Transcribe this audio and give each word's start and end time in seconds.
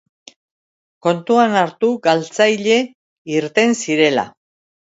Kontuan 1.07 1.53
hartu 1.61 1.91
galtzaile 2.07 2.81
irten 3.37 3.81
zirela. 3.85 4.27